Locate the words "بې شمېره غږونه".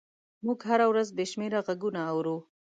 1.17-2.01